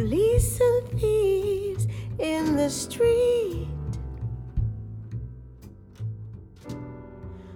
[0.00, 1.86] Police and thieves
[2.18, 3.68] in the street.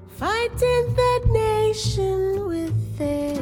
[0.08, 3.40] Fighting the nation with their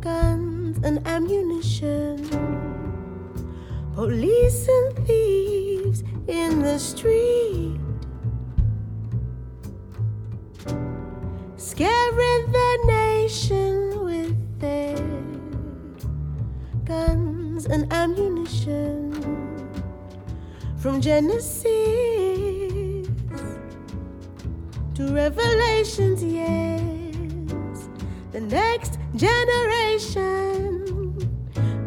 [0.00, 2.16] guns and ammunition.
[3.94, 7.78] Police and thieves in the street.
[11.56, 13.61] Scaring the nation
[17.62, 19.12] guns and ammunition.
[20.78, 21.64] From Genesis
[24.94, 27.88] to Revelations, yes,
[28.32, 30.84] the next generation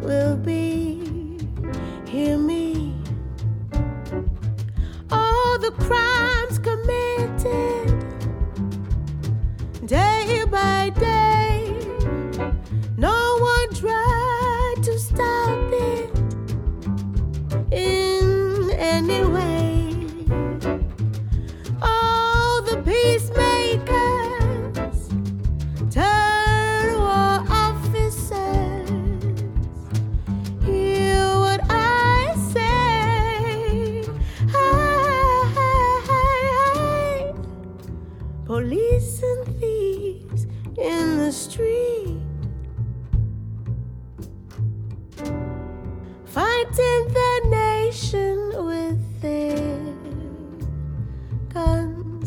[0.02, 0.85] will be.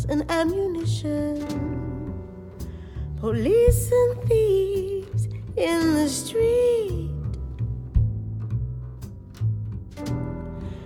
[0.09, 1.45] And ammunition.
[3.19, 7.11] Police and thieves in the street.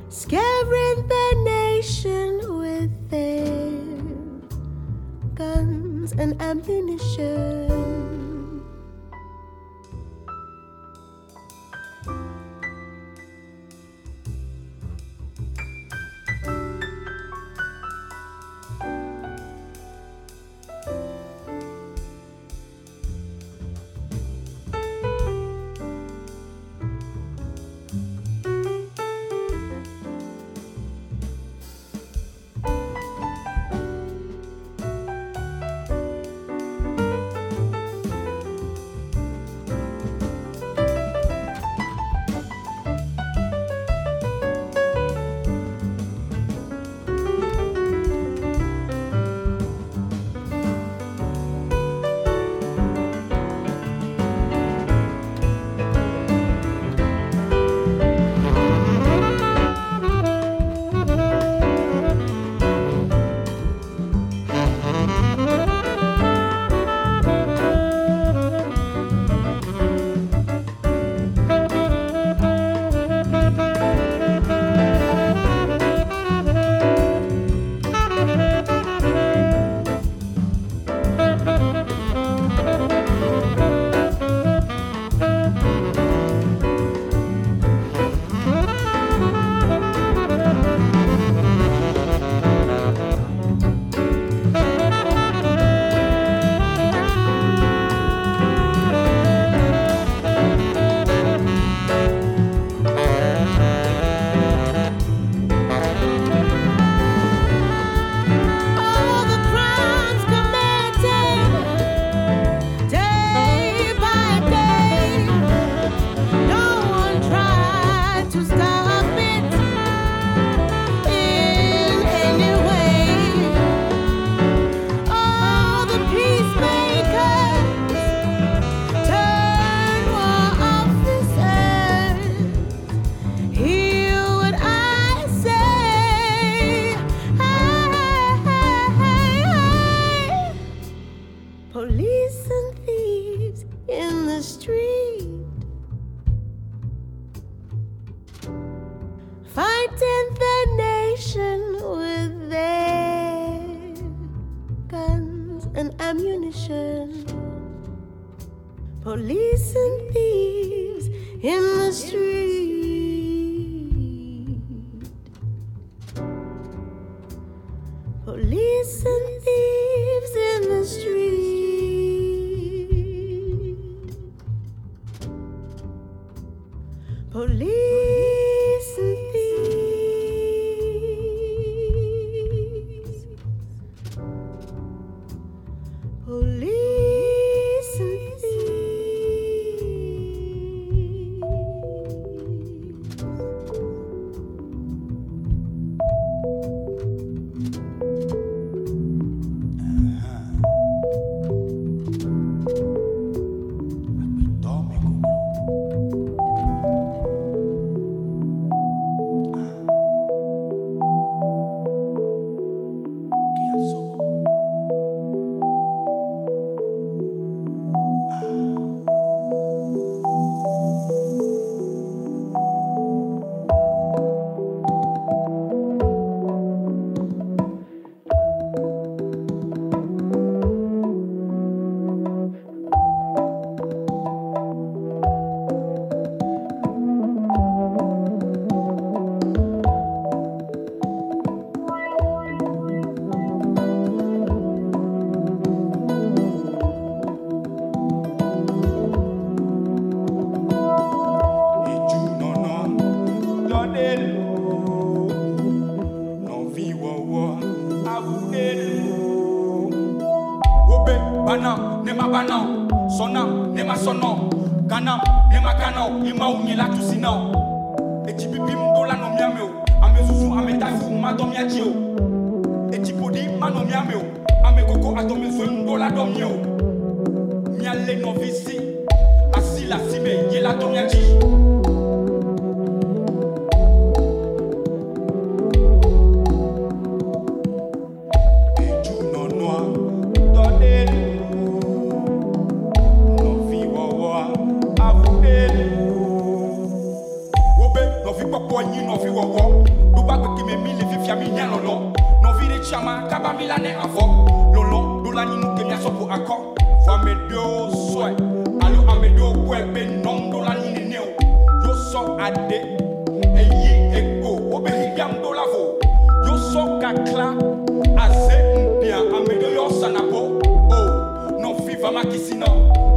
[0.10, 3.72] Scaring the nation with their
[5.36, 8.13] guns and ammunition.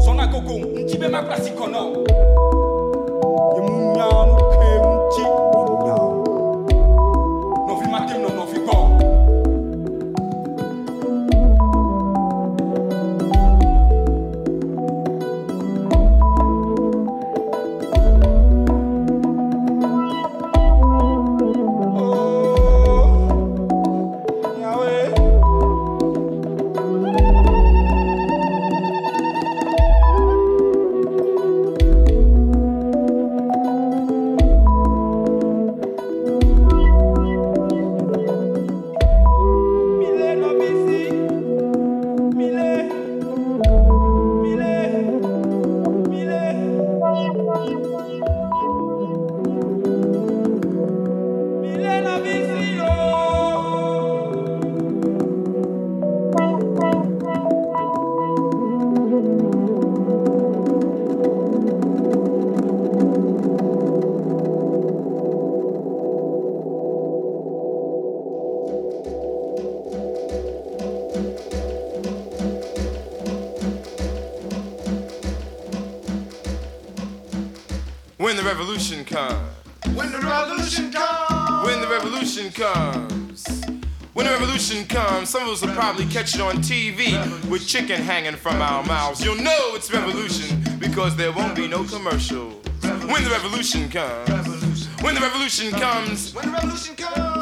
[0.04, 2.65] zona gogo ntibe makwasi kɔnɔ.
[86.35, 87.14] On TV
[87.49, 89.25] with chicken hanging from our mouths.
[89.25, 92.50] You'll know it's revolution because there won't be no commercial.
[92.83, 94.88] When the revolution comes.
[95.02, 96.96] When the revolution comes, when the revolution comes,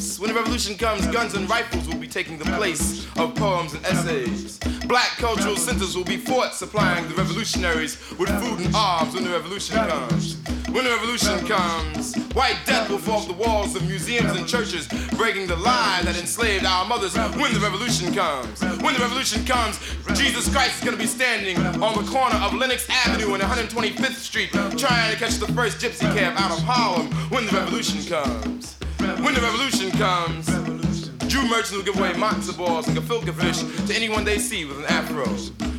[0.00, 3.84] When the revolution comes, guns and rifles will be taking the place of poems and
[3.84, 4.58] essays.
[4.86, 9.30] Black cultural centers will be forts supplying the revolutionaries with food and arms when the
[9.30, 10.38] revolution comes.
[10.70, 14.88] When the revolution comes, white death will fall the walls of museums and churches,
[15.18, 17.14] breaking the lie that enslaved our mothers.
[17.36, 19.78] When the revolution comes, when the revolution comes,
[20.14, 24.50] Jesus Christ is gonna be standing on the corner of Lenox Avenue and 125th Street,
[24.78, 27.12] trying to catch the first gypsy cab out of Harlem.
[27.28, 28.79] When the revolution comes.
[29.18, 30.46] When the revolution comes,
[31.26, 34.78] Jew merchants will give away matzo balls and gefilte fish to anyone they see with
[34.78, 35.24] an afro.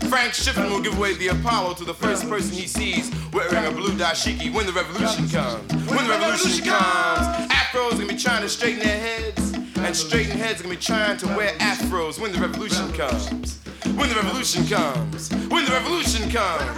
[0.09, 3.71] Frank Schiffman will give away the Apollo to the first person he sees wearing a
[3.71, 5.71] blue dashiki when the revolution comes.
[5.89, 10.59] When the revolution comes, afros gonna be trying to straighten their heads, and straightened heads
[10.59, 13.59] are gonna be trying to wear afros when the revolution comes.
[13.95, 15.31] When the revolution comes.
[15.49, 16.77] When the revolution comes.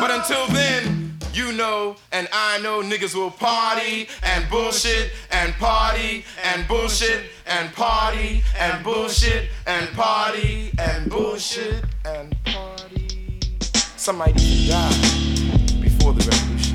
[0.00, 1.03] But until then,
[1.36, 7.72] you know, and I know niggas will party and bullshit and party and bullshit and
[7.72, 13.40] party and bullshit and party and bullshit and party.
[13.96, 16.73] Somebody even die before the revolution.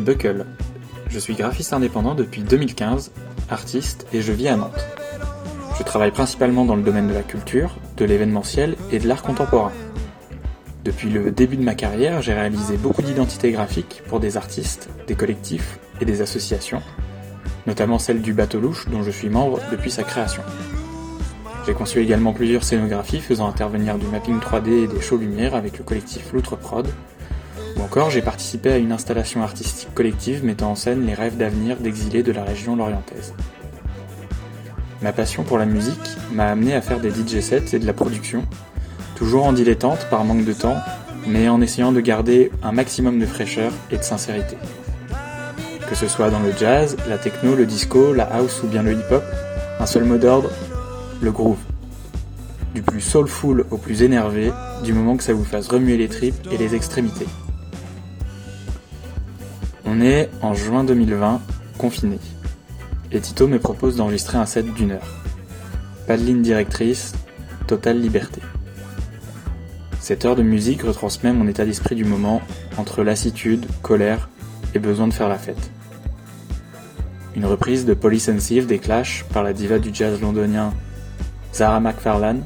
[0.00, 0.46] Buckle.
[1.08, 3.12] Je suis graphiste indépendant depuis 2015,
[3.50, 4.86] artiste et je vis à Nantes.
[5.78, 9.72] Je travaille principalement dans le domaine de la culture, de l'événementiel et de l'art contemporain.
[10.84, 15.14] Depuis le début de ma carrière, j'ai réalisé beaucoup d'identités graphiques pour des artistes, des
[15.14, 16.82] collectifs et des associations,
[17.66, 20.42] notamment celle du Bateau Louche dont je suis membre depuis sa création.
[21.64, 25.78] J'ai conçu également plusieurs scénographies faisant intervenir du mapping 3D et des shows lumière avec
[25.78, 26.88] le collectif Loutre Prod,
[27.82, 32.22] encore, j'ai participé à une installation artistique collective mettant en scène les rêves d'avenir d'exilés
[32.22, 33.34] de la région lorientaise.
[35.02, 37.92] Ma passion pour la musique m'a amené à faire des DJ sets et de la
[37.92, 38.44] production,
[39.16, 40.76] toujours en dilettante par manque de temps,
[41.26, 44.56] mais en essayant de garder un maximum de fraîcheur et de sincérité.
[45.88, 48.92] Que ce soit dans le jazz, la techno, le disco, la house ou bien le
[48.92, 49.24] hip-hop,
[49.80, 50.50] un seul mot d'ordre,
[51.20, 51.58] le groove.
[52.74, 54.52] Du plus soulful au plus énervé,
[54.84, 57.26] du moment que ça vous fasse remuer les tripes et les extrémités.
[59.94, 61.42] On est en juin 2020,
[61.76, 62.18] confiné.
[63.10, 65.20] Et Tito me propose d'enregistrer un set d'une heure.
[66.06, 67.12] Pas de ligne directrice,
[67.66, 68.40] totale liberté.
[70.00, 72.40] Cette heure de musique retransmet mon état d'esprit du moment,
[72.78, 74.30] entre lassitude, colère
[74.74, 75.70] et besoin de faire la fête.
[77.36, 80.72] Une reprise de Police and des Clash par la diva du jazz londonien
[81.52, 82.44] Zara McFarlane,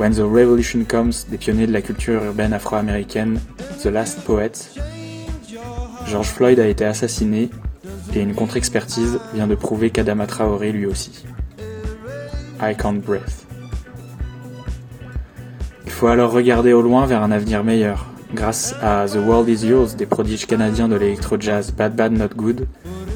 [0.00, 3.38] When the Revolution Comes des pionniers de la culture urbaine afro-américaine
[3.84, 4.74] The Last Poets,
[6.10, 7.50] George Floyd a été assassiné
[8.14, 11.24] et une contre-expertise vient de prouver qu'Adama Traoré lui aussi.
[12.60, 13.46] I can't breathe.
[15.86, 19.66] Il faut alors regarder au loin vers un avenir meilleur, grâce à The World Is
[19.66, 22.66] Yours des prodiges canadiens de l'électro-jazz Bad Bad Not Good,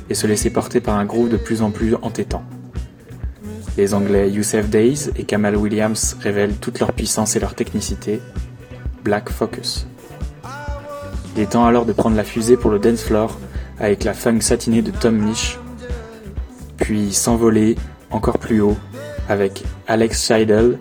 [0.09, 2.45] et se laisser porter par un groupe de plus en plus entêtant.
[3.77, 8.21] Les Anglais Youssef Days et Kamal Williams révèlent toute leur puissance et leur technicité.
[9.03, 9.89] Black Focus.
[11.37, 13.39] Il est temps alors de prendre la fusée pour le dance floor
[13.81, 15.59] avec la funk satinée de Tom Misch,
[16.77, 17.77] puis s'envoler
[18.11, 18.77] encore plus haut
[19.29, 20.79] avec Alex Scheidel,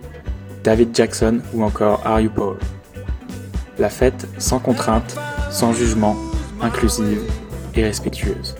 [0.62, 2.56] David Jackson ou encore Are You Paul.
[3.78, 5.16] La fête sans contrainte,
[5.50, 6.16] sans jugement,
[6.60, 7.22] inclusive
[7.74, 8.54] et respectueuse.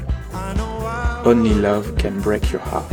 [1.24, 2.92] Only love can break your heart.